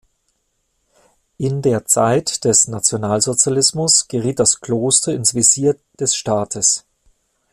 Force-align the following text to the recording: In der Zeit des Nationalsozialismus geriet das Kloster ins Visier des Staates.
In 1.37 1.61
der 1.61 1.85
Zeit 1.85 2.43
des 2.43 2.67
Nationalsozialismus 2.67 4.07
geriet 4.07 4.39
das 4.39 4.59
Kloster 4.59 5.13
ins 5.13 5.35
Visier 5.35 5.77
des 5.99 6.15
Staates. 6.15 6.87